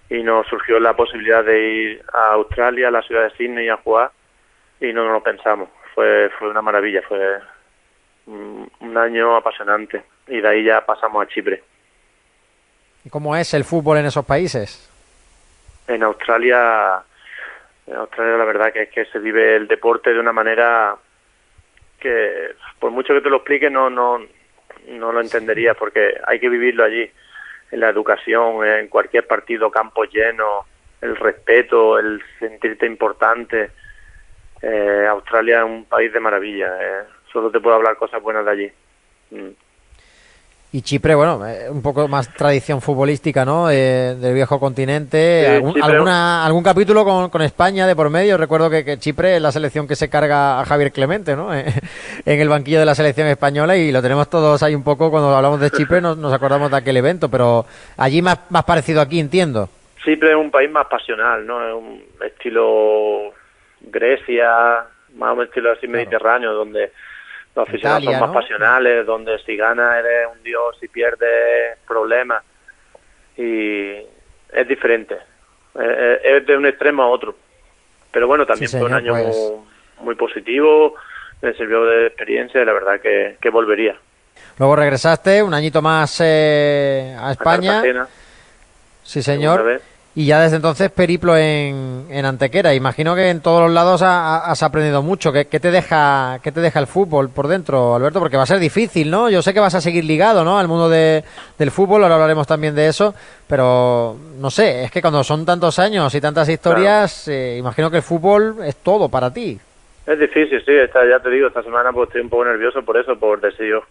Y 0.09 0.23
nos 0.23 0.47
surgió 0.47 0.79
la 0.79 0.95
posibilidad 0.95 1.43
de 1.43 1.59
ir 1.59 2.03
a 2.13 2.33
Australia, 2.33 2.89
a 2.89 2.91
la 2.91 3.01
ciudad 3.01 3.23
de 3.23 3.35
Sydney 3.35 3.69
a 3.69 3.77
jugar 3.77 4.11
y 4.79 4.93
no 4.93 5.03
nos 5.03 5.13
lo 5.13 5.23
pensamos. 5.23 5.69
Fue, 5.95 6.29
fue 6.37 6.49
una 6.49 6.61
maravilla, 6.61 7.01
fue 7.01 7.39
un 8.27 8.97
año 8.97 9.35
apasionante 9.35 10.03
y 10.27 10.39
de 10.39 10.47
ahí 10.47 10.63
ya 10.63 10.85
pasamos 10.85 11.23
a 11.23 11.27
Chipre. 11.27 11.63
¿Y 13.03 13.09
cómo 13.09 13.35
es 13.35 13.53
el 13.53 13.63
fútbol 13.63 13.97
en 13.97 14.05
esos 14.05 14.25
países? 14.25 14.90
En 15.91 16.03
Australia, 16.03 17.03
en 17.85 17.95
Australia 17.95 18.37
la 18.37 18.45
verdad 18.45 18.71
que 18.71 18.83
es 18.83 18.89
que 18.89 19.05
se 19.05 19.19
vive 19.19 19.57
el 19.57 19.67
deporte 19.67 20.13
de 20.13 20.19
una 20.19 20.31
manera 20.31 20.95
que 21.99 22.55
por 22.79 22.91
mucho 22.91 23.13
que 23.13 23.21
te 23.21 23.29
lo 23.29 23.37
explique 23.37 23.69
no 23.69 23.89
no 23.89 24.19
no 24.87 25.11
lo 25.11 25.19
entendería 25.19 25.73
porque 25.73 26.15
hay 26.25 26.39
que 26.39 26.47
vivirlo 26.47 26.85
allí 26.85 27.09
en 27.71 27.79
la 27.79 27.89
educación 27.89 28.65
en 28.65 28.87
cualquier 28.87 29.27
partido 29.27 29.69
campo 29.69 30.05
lleno 30.05 30.65
el 31.01 31.15
respeto 31.17 31.99
el 31.99 32.23
sentirte 32.39 32.85
importante 32.85 33.71
eh, 34.61 35.05
Australia 35.09 35.59
es 35.59 35.65
un 35.65 35.85
país 35.85 36.13
de 36.13 36.19
maravilla 36.21 36.69
eh. 36.79 37.03
solo 37.31 37.51
te 37.51 37.59
puedo 37.59 37.75
hablar 37.75 37.97
cosas 37.97 38.21
buenas 38.21 38.45
de 38.45 38.51
allí 38.51 38.71
mm. 39.31 39.49
Y 40.73 40.83
Chipre, 40.83 41.15
bueno, 41.15 41.45
eh, 41.45 41.69
un 41.69 41.81
poco 41.81 42.07
más 42.07 42.33
tradición 42.33 42.79
futbolística, 42.81 43.43
¿no? 43.43 43.69
Eh, 43.69 44.15
del 44.15 44.33
viejo 44.33 44.57
continente. 44.57 45.45
¿Algún, 45.45 45.83
alguna, 45.83 46.45
¿Algún 46.45 46.63
capítulo 46.63 47.03
con, 47.03 47.29
con, 47.29 47.41
España 47.41 47.85
de 47.85 47.93
por 47.93 48.09
medio? 48.09 48.37
Recuerdo 48.37 48.69
que, 48.69 48.97
Chipre 48.97 49.35
es 49.35 49.41
la 49.41 49.51
selección 49.51 49.85
que 49.85 49.97
se 49.97 50.09
carga 50.09 50.61
a 50.61 50.65
Javier 50.65 50.93
Clemente, 50.93 51.35
¿no? 51.35 51.53
en 51.53 51.71
el 52.25 52.47
banquillo 52.47 52.79
de 52.79 52.85
la 52.85 52.95
selección 52.95 53.27
española 53.27 53.75
y 53.75 53.91
lo 53.91 54.01
tenemos 54.01 54.29
todos 54.29 54.63
ahí 54.63 54.73
un 54.73 54.85
poco 54.85 55.11
cuando 55.11 55.35
hablamos 55.35 55.59
de 55.59 55.71
Chipre, 55.71 55.99
nos, 55.99 56.17
nos 56.17 56.31
acordamos 56.31 56.71
de 56.71 56.77
aquel 56.77 56.95
evento, 56.95 57.29
pero 57.29 57.65
allí 57.97 58.21
más, 58.21 58.49
más 58.49 58.63
parecido 58.63 59.01
aquí, 59.01 59.19
entiendo. 59.19 59.67
Chipre 60.05 60.29
es 60.29 60.37
un 60.37 60.51
país 60.51 60.71
más 60.71 60.87
pasional, 60.87 61.45
¿no? 61.45 61.67
Es 61.67 61.73
un 61.73 62.01
estilo 62.25 63.33
Grecia, 63.81 64.85
más 65.15 65.35
un 65.35 65.43
estilo 65.43 65.73
así 65.73 65.85
mediterráneo, 65.89 66.53
donde 66.53 66.93
los 67.55 67.67
aficionados 67.67 68.03
son 68.03 68.19
más 68.19 68.31
pasionales, 68.31 69.05
donde 69.05 69.37
si 69.39 69.57
gana 69.57 69.99
eres 69.99 70.27
un 70.33 70.43
dios, 70.43 70.77
si 70.79 70.87
pierdes 70.87 71.77
problemas. 71.87 72.43
Y 73.37 73.91
es 74.51 74.67
diferente. 74.67 75.17
Es, 75.75 76.45
de 76.45 76.57
un 76.57 76.65
extremo 76.65 77.03
a 77.03 77.07
otro. 77.07 77.35
Pero 78.11 78.27
bueno, 78.27 78.45
también 78.45 78.69
fue 78.69 78.83
un 78.83 78.93
año 78.93 79.13
pues. 79.13 79.53
muy, 79.99 80.15
positivo, 80.15 80.95
me 81.41 81.53
sirvió 81.53 81.85
de 81.85 82.07
experiencia 82.07 82.61
y 82.61 82.65
la 82.65 82.73
verdad 82.73 82.99
que, 82.99 83.37
que 83.41 83.49
volvería. 83.49 83.95
Luego 84.57 84.75
regresaste 84.75 85.41
un 85.41 85.53
añito 85.53 85.81
más 85.81 86.21
eh, 86.23 87.15
a 87.19 87.31
España. 87.31 87.81
sí, 89.03 89.21
señor. 89.21 89.81
Y 90.13 90.25
ya 90.25 90.41
desde 90.41 90.57
entonces 90.57 90.91
periplo 90.91 91.37
en, 91.37 92.05
en 92.09 92.25
Antequera. 92.25 92.73
Imagino 92.73 93.15
que 93.15 93.29
en 93.29 93.41
todos 93.41 93.61
los 93.63 93.71
lados 93.71 94.01
has 94.03 94.61
aprendido 94.61 95.01
mucho. 95.01 95.31
¿Qué, 95.31 95.45
te 95.45 95.71
deja, 95.71 96.39
¿Qué 96.43 96.51
te 96.51 96.59
deja 96.59 96.79
el 96.79 96.87
fútbol 96.87 97.29
por 97.29 97.47
dentro, 97.47 97.95
Alberto? 97.95 98.19
Porque 98.19 98.35
va 98.35 98.43
a 98.43 98.47
ser 98.47 98.59
difícil, 98.59 99.09
¿no? 99.09 99.29
Yo 99.29 99.41
sé 99.41 99.53
que 99.53 99.61
vas 99.61 99.75
a 99.75 99.79
seguir 99.79 100.03
ligado, 100.03 100.43
¿no? 100.43 100.59
Al 100.59 100.67
mundo 100.67 100.89
de, 100.89 101.23
del 101.57 101.71
fútbol, 101.71 102.03
ahora 102.03 102.15
hablaremos 102.15 102.45
también 102.45 102.75
de 102.75 102.87
eso. 102.87 103.15
Pero 103.47 104.17
no 104.37 104.49
sé, 104.49 104.83
es 104.83 104.91
que 104.91 105.01
cuando 105.01 105.23
son 105.23 105.45
tantos 105.45 105.79
años 105.79 106.13
y 106.13 106.19
tantas 106.19 106.49
historias, 106.49 107.29
eh, 107.29 107.55
imagino 107.57 107.89
que 107.89 107.97
el 107.97 108.03
fútbol 108.03 108.57
es 108.65 108.75
todo 108.83 109.07
para 109.07 109.33
ti. 109.33 109.57
Es 110.05 110.19
difícil, 110.19 110.61
sí. 110.65 110.73
ya 110.93 111.19
te 111.19 111.29
digo, 111.29 111.47
esta 111.47 111.63
semana 111.63 111.93
pues 111.93 112.09
estoy 112.09 112.21
un 112.21 112.29
poco 112.29 112.43
nervioso 112.43 112.83
por 112.83 112.97
eso, 112.97 113.17
por 113.17 113.39
decir 113.39 113.67
yo, 113.67 113.83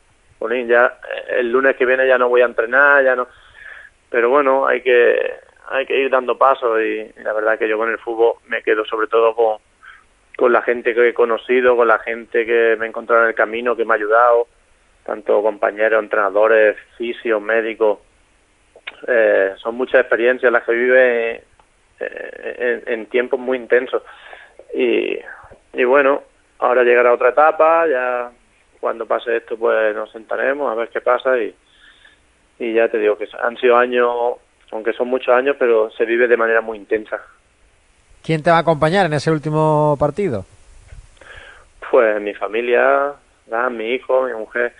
ya 0.66 0.86
eh, 0.86 1.38
el 1.38 1.50
lunes 1.50 1.76
que 1.76 1.86
viene 1.86 2.06
ya 2.06 2.18
no 2.18 2.28
voy 2.28 2.42
a 2.42 2.46
entrenar, 2.46 3.02
ya 3.04 3.16
no. 3.16 3.26
Pero 4.10 4.28
bueno, 4.28 4.66
hay 4.66 4.82
que 4.82 5.49
hay 5.70 5.86
que 5.86 5.96
ir 5.96 6.10
dando 6.10 6.36
pasos 6.36 6.80
y, 6.80 7.10
la 7.22 7.32
verdad 7.32 7.58
que 7.58 7.68
yo 7.68 7.78
con 7.78 7.88
el 7.88 7.98
fútbol 7.98 8.34
me 8.48 8.62
quedo 8.62 8.84
sobre 8.84 9.06
todo 9.06 9.34
con, 9.34 9.58
con 10.36 10.52
la 10.52 10.62
gente 10.62 10.94
que 10.94 11.08
he 11.08 11.14
conocido, 11.14 11.76
con 11.76 11.86
la 11.86 12.00
gente 12.00 12.44
que 12.44 12.76
me 12.78 12.86
he 12.86 12.88
encontrado 12.88 13.22
en 13.22 13.28
el 13.28 13.34
camino, 13.34 13.76
que 13.76 13.84
me 13.84 13.94
ha 13.94 13.96
ayudado, 13.96 14.48
tanto 15.04 15.40
compañeros, 15.42 16.02
entrenadores, 16.02 16.76
fisios, 16.98 17.40
médicos. 17.40 18.00
Eh, 19.06 19.54
son 19.58 19.76
muchas 19.76 20.00
experiencias 20.00 20.52
las 20.52 20.64
que 20.64 20.72
vive 20.72 21.44
eh, 22.00 22.82
en, 22.86 23.06
tiempos 23.06 23.38
muy 23.38 23.56
intensos. 23.56 24.02
Y, 24.74 25.18
y 25.72 25.84
bueno, 25.84 26.24
ahora 26.58 26.82
llegará 26.82 27.12
otra 27.12 27.30
etapa, 27.30 27.86
ya 27.86 28.32
cuando 28.80 29.06
pase 29.06 29.36
esto 29.36 29.56
pues 29.56 29.94
nos 29.94 30.10
sentaremos 30.10 30.72
a 30.72 30.74
ver 30.74 30.88
qué 30.88 31.00
pasa 31.00 31.38
y, 31.38 31.54
y 32.58 32.72
ya 32.72 32.88
te 32.88 32.98
digo 32.98 33.16
que 33.16 33.28
han 33.40 33.56
sido 33.58 33.76
años 33.76 34.36
aunque 34.72 34.92
son 34.92 35.08
muchos 35.08 35.34
años, 35.34 35.56
pero 35.58 35.90
se 35.90 36.04
vive 36.04 36.28
de 36.28 36.36
manera 36.36 36.60
muy 36.60 36.78
intensa. 36.78 37.20
¿Quién 38.22 38.42
te 38.42 38.50
va 38.50 38.58
a 38.58 38.60
acompañar 38.60 39.06
en 39.06 39.14
ese 39.14 39.30
último 39.30 39.96
partido? 39.98 40.44
Pues 41.90 42.20
mi 42.20 42.34
familia, 42.34 43.14
mi 43.70 43.94
hijo, 43.94 44.22
mi 44.22 44.32
mujer, 44.34 44.72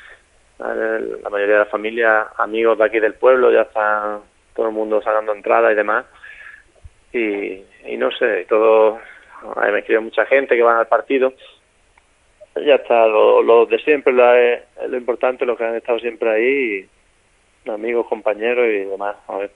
la 0.59 1.30
mayoría 1.30 1.54
de 1.54 1.61
la 1.61 1.66
familia, 1.66 2.28
amigos 2.37 2.78
de 2.78 2.85
aquí 2.85 3.00
del 3.00 3.14
pueblo, 3.14 3.50
ya 3.50 3.62
está 3.62 4.20
todo 4.54 4.68
el 4.68 4.75
mundo 4.75 5.00
sacando 5.02 5.32
entradas 5.32 5.73
y 5.73 5.76
demás. 5.76 6.04
Y, 7.12 7.97
no 7.97 8.11
sé, 8.12 8.47
todo, 8.49 9.00
me 9.56 9.78
escribe 9.78 10.00
mucha 10.00 10.26
gente 10.26 10.54
que 10.54 10.62
va 10.62 10.78
al 10.78 10.87
partido. 10.87 11.32
Ya 12.54 12.75
está, 12.75 13.06
lo, 13.06 13.66
de 13.66 13.78
siempre, 13.78 14.12
lo, 14.12 14.25
lo 14.88 14.97
importante, 14.97 15.47
los 15.47 15.56
que 15.56 15.64
han 15.64 15.76
estado 15.76 15.99
siempre 15.99 16.30
ahí, 16.30 16.88
amigos, 17.73 18.06
compañeros 18.06 18.66
y 18.66 18.85
demás. 18.85 19.16
A 19.26 19.38
ver. 19.38 19.50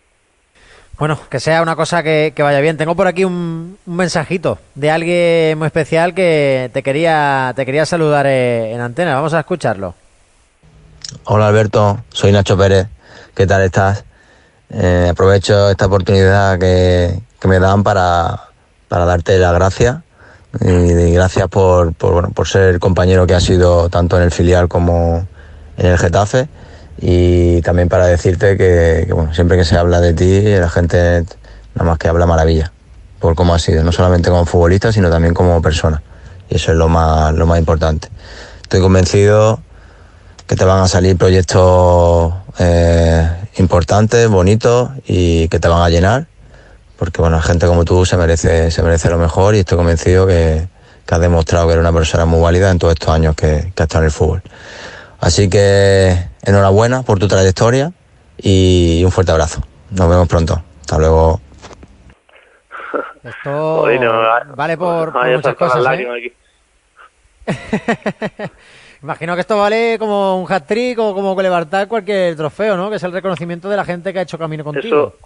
Bueno, 0.99 1.19
que 1.29 1.41
sea 1.41 1.61
una 1.61 1.75
cosa 1.75 2.03
que, 2.03 2.33
vaya 2.39 2.61
bien. 2.61 2.77
Tengo 2.77 2.95
por 2.95 3.07
aquí 3.07 3.25
un, 3.25 3.79
mensajito 3.87 4.59
de 4.75 4.91
alguien 4.91 5.59
muy 5.59 5.67
especial 5.67 6.15
que 6.15 6.71
te 6.73 6.83
quería, 6.83 7.53
te 7.57 7.67
quería 7.67 7.85
saludar 7.85 8.27
eh, 8.27 8.73
en 8.73 8.81
antena. 8.81 9.15
Vamos 9.15 9.35
a 9.35 9.41
escucharlo. 9.41 9.95
Hola 11.25 11.49
Alberto, 11.49 11.99
soy 12.11 12.33
Nacho 12.33 12.57
Pérez. 12.57 12.87
¿Qué 13.35 13.47
tal 13.47 13.63
estás? 13.63 14.05
Eh, 14.71 15.09
aprovecho 15.11 15.71
esta 15.71 15.87
oportunidad 15.87 16.59
que, 16.59 17.21
me 17.45 17.59
dan 17.59 17.83
para, 17.83 18.41
darte 18.89 19.39
las 19.39 19.53
gracias 19.53 19.99
y, 20.61 21.13
gracias 21.13 21.49
por, 21.49 21.93
por, 21.93 22.49
ser 22.49 22.79
compañero 22.79 23.27
que 23.27 23.35
has 23.35 23.43
sido 23.43 23.91
tanto 23.91 24.17
en 24.17 24.23
el 24.23 24.31
filial 24.31 24.69
como 24.69 25.27
en 25.77 25.87
el 25.87 25.99
Getafe 25.99 26.49
y 26.99 27.61
también 27.63 27.89
para 27.89 28.07
decirte 28.07 28.57
que, 28.57 29.09
bueno, 29.13 29.35
siempre 29.35 29.57
que 29.57 29.65
se 29.65 29.77
habla 29.77 30.01
de 30.01 30.15
ti, 30.15 30.43
la 30.43 30.69
gente 30.69 31.25
nada 31.75 31.91
más 31.91 31.99
que 31.99 32.09
habla 32.09 32.27
maravilla 32.27 32.73
por 33.19 33.35
cómo 33.35 33.55
has 33.55 33.63
sido, 33.63 33.83
no 33.83 33.93
solamente 33.93 34.31
como 34.31 34.45
futbolista, 34.45 34.93
sino 34.93 35.11
también 35.11 35.35
como 35.35 35.61
persona. 35.63 36.03
Y 36.51 36.57
eso 36.57 36.73
es 36.73 36.79
lo 36.79 36.89
más, 36.89 37.35
lo 37.35 37.47
más 37.47 37.59
importante. 37.59 38.09
Estoy 38.63 38.81
convencido 38.81 39.61
que 40.47 40.57
te 40.57 40.65
van 40.65 40.83
a 40.83 40.89
salir 40.89 41.17
proyectos 41.17 42.35
eh, 42.59 43.27
importantes, 43.57 44.29
bonitos 44.29 44.91
y 45.07 45.49
que 45.49 45.59
te 45.59 45.69
van 45.69 45.83
a 45.83 45.89
llenar, 45.89 46.27
porque 46.99 47.23
bueno, 47.23 47.41
gente 47.41 47.67
como 47.67 47.85
tú 47.85 48.05
se 48.05 48.17
merece, 48.17 48.71
se 48.71 48.83
merece 48.83 49.09
lo 49.09 49.17
mejor 49.17 49.55
y 49.55 49.61
estoy 49.61 49.79
convencido 49.79 50.27
que, 50.27 50.69
has 51.09 51.21
demostrado 51.21 51.67
que 51.67 51.75
eres 51.75 51.81
una 51.81 51.93
persona 51.93 52.25
muy 52.25 52.41
válida 52.41 52.71
en 52.71 52.79
todos 52.79 52.93
estos 52.95 53.09
años 53.09 53.37
que 53.37 53.47
has 53.47 53.65
estado 53.67 54.01
en 54.01 54.05
el 54.05 54.11
fútbol. 54.11 54.43
Así 55.25 55.49
que 55.49 56.13
enhorabuena 56.45 57.03
por 57.03 57.19
tu 57.19 57.27
trayectoria 57.27 57.93
y 58.37 59.01
un 59.07 59.11
fuerte 59.11 59.33
abrazo. 59.33 59.63
Nos 59.91 60.07
vemos 60.07 60.29
pronto. 60.29 60.63
Hasta 60.83 60.99
luego. 60.99 61.41
Esto 63.25 63.87
vale 64.55 64.77
por, 64.77 65.15
muchas 65.15 65.55
cosas. 65.55 65.99
¿eh? 65.99 66.33
Imagino 69.03 69.35
que 69.35 69.41
esto 69.41 69.57
vale 69.57 69.97
como 69.99 70.43
un 70.43 70.53
hat-trick 70.53 70.99
o 70.99 71.15
como 71.15 71.41
levantar 71.41 71.89
cualquier 71.89 72.37
trofeo, 72.37 72.77
¿no? 72.77 72.91
Que 72.91 72.97
es 72.97 73.03
el 73.03 73.13
reconocimiento 73.13 73.71
de 73.71 73.79
la 73.79 73.85
gente 73.87 74.13
que 74.13 74.19
ha 74.19 74.23
hecho 74.23 74.39
camino 74.39 74.63
contigo. 74.63 74.87
Eso 74.87 75.17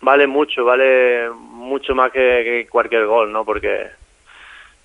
vale 0.00 0.26
mucho, 0.26 0.64
vale 0.64 1.30
mucho 1.30 1.94
más 1.94 2.10
que, 2.10 2.66
cualquier 2.68 3.06
gol, 3.06 3.30
¿no? 3.30 3.44
Porque 3.44 3.86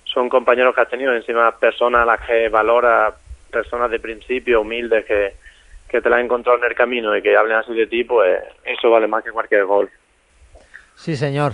son 0.04 0.28
compañeros 0.28 0.76
que 0.76 0.80
has 0.80 0.88
tenido, 0.88 1.12
encima 1.12 1.50
personas 1.58 2.02
a 2.02 2.06
las 2.06 2.20
que 2.20 2.48
valora 2.48 3.12
personas 3.50 3.90
de 3.90 4.00
principio, 4.00 4.62
humildes, 4.62 5.04
que, 5.04 5.34
que 5.88 6.00
te 6.00 6.08
la 6.08 6.16
has 6.16 6.24
encontrado 6.24 6.58
en 6.58 6.64
el 6.64 6.74
camino 6.74 7.16
y 7.16 7.22
que 7.22 7.36
hablen 7.36 7.56
así 7.56 7.74
de 7.74 7.86
ti, 7.86 8.04
pues 8.04 8.42
eso 8.64 8.90
vale 8.90 9.06
más 9.06 9.24
que 9.24 9.32
cualquier 9.32 9.64
gol. 9.64 9.90
Sí, 10.94 11.16
señor. 11.16 11.52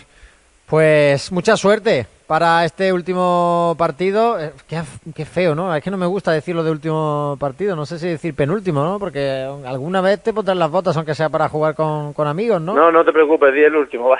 Pues 0.66 1.30
mucha 1.30 1.56
suerte 1.56 2.06
para 2.26 2.64
este 2.64 2.92
último 2.92 3.76
partido. 3.78 4.38
Eh, 4.40 4.52
qué, 5.14 5.24
feo, 5.24 5.54
¿no? 5.54 5.74
Es 5.74 5.82
que 5.82 5.90
no 5.90 5.96
me 5.96 6.06
gusta 6.06 6.32
decirlo 6.32 6.64
de 6.64 6.72
último 6.72 7.36
partido. 7.38 7.76
No 7.76 7.86
sé 7.86 7.98
si 7.98 8.08
decir 8.08 8.34
penúltimo, 8.34 8.82
¿no? 8.82 8.98
Porque 8.98 9.48
alguna 9.64 10.00
vez 10.00 10.22
te 10.22 10.32
pondrán 10.32 10.58
las 10.58 10.70
botas, 10.70 10.96
aunque 10.96 11.14
sea 11.14 11.28
para 11.28 11.48
jugar 11.48 11.74
con, 11.74 12.12
amigos, 12.26 12.60
¿no? 12.60 12.74
No, 12.74 12.90
no 12.90 13.04
te 13.04 13.12
preocupes, 13.12 13.54
di 13.54 13.62
el 13.62 13.76
último. 13.76 14.08
Va. 14.10 14.18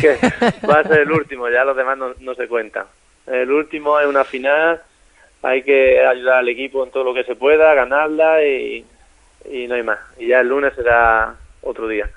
que 0.00 0.16
va 0.68 0.80
a 0.80 0.84
ser 0.84 1.00
el 1.00 1.10
último, 1.10 1.48
ya 1.48 1.64
los 1.64 1.76
demás 1.76 1.98
no, 2.20 2.34
se 2.34 2.46
cuentan. 2.46 2.86
El 3.26 3.50
último 3.50 3.98
es 3.98 4.06
una 4.06 4.22
final, 4.22 4.80
hay 5.46 5.62
que 5.62 6.04
ayudar 6.04 6.38
al 6.38 6.48
equipo 6.48 6.84
en 6.84 6.90
todo 6.90 7.04
lo 7.04 7.14
que 7.14 7.22
se 7.22 7.36
pueda, 7.36 7.72
ganarla 7.72 8.44
y, 8.44 8.84
y 9.48 9.68
no 9.68 9.76
hay 9.76 9.82
más. 9.84 9.98
Y 10.18 10.26
ya 10.26 10.40
el 10.40 10.48
lunes 10.48 10.74
será 10.74 11.36
otro 11.62 11.86
día. 11.86 12.10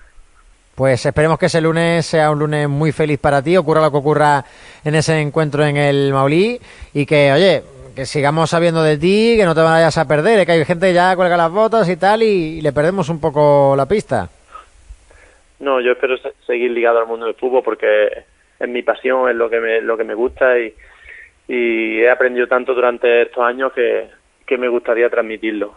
Pues 0.73 1.05
esperemos 1.05 1.37
que 1.37 1.45
ese 1.45 1.61
lunes 1.61 2.07
sea 2.07 2.31
un 2.31 2.39
lunes 2.39 2.67
muy 2.67 2.91
feliz 2.91 3.19
para 3.19 3.43
ti, 3.43 3.55
ocurra 3.55 3.81
lo 3.81 3.91
que 3.91 3.97
ocurra 3.97 4.43
en 4.83 4.95
ese 4.95 5.19
encuentro 5.19 5.63
en 5.63 5.77
el 5.77 6.11
Maulí 6.11 6.59
y 6.93 7.05
que, 7.05 7.31
oye, 7.31 7.61
que 7.95 8.05
sigamos 8.07 8.49
sabiendo 8.49 8.81
de 8.81 8.97
ti, 8.97 9.35
que 9.37 9.45
no 9.45 9.53
te 9.53 9.61
vayas 9.61 9.97
a 9.99 10.07
perder, 10.07 10.39
¿eh? 10.39 10.45
que 10.47 10.53
hay 10.53 10.65
gente 10.65 10.87
que 10.87 10.93
ya 10.93 11.15
cuelga 11.15 11.37
las 11.37 11.51
botas 11.51 11.87
y 11.87 11.97
tal 11.97 12.23
y, 12.23 12.61
le 12.61 12.73
perdemos 12.73 13.09
un 13.09 13.21
poco 13.21 13.75
la 13.77 13.85
pista. 13.85 14.27
No, 15.59 15.81
yo 15.81 15.91
espero 15.91 16.15
seguir 16.47 16.71
ligado 16.71 16.97
al 16.97 17.07
mundo 17.07 17.27
del 17.27 17.35
fútbol 17.35 17.61
porque 17.63 18.07
es 18.59 18.69
mi 18.69 18.81
pasión, 18.81 19.29
es 19.29 19.35
lo 19.35 19.51
que 19.51 19.59
me, 19.59 19.81
lo 19.81 19.97
que 19.97 20.03
me 20.03 20.15
gusta 20.15 20.57
y, 20.57 20.73
y 21.49 21.99
he 21.99 22.09
aprendido 22.09 22.47
tanto 22.47 22.75
durante 22.75 23.23
estos 23.23 23.43
años 23.43 23.73
que, 23.73 24.07
que 24.45 24.57
me 24.57 24.67
gustaría 24.67 25.09
transmitirlo. 25.09 25.75